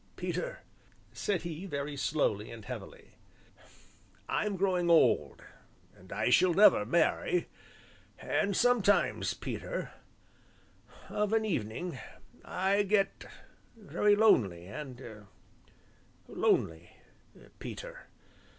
"Peter," 0.15 0.61
said 1.13 1.43
he, 1.43 1.67
very 1.67 1.95
slowly 1.95 2.49
and 2.49 2.65
heavily, 2.65 3.19
"I'm 4.27 4.55
growing 4.57 4.89
old 4.89 5.43
and 5.95 6.11
I 6.11 6.31
shall 6.31 6.55
never 6.55 6.87
marry 6.87 7.49
and 8.17 8.57
sometimes, 8.57 9.35
Peter, 9.35 9.91
of 11.07 11.33
an 11.33 11.45
evening 11.45 11.99
I 12.43 12.81
get 12.81 13.25
very 13.77 14.15
lonely 14.15 14.65
and 14.65 15.27
lonely, 16.27 16.93
Peter." 17.59 18.07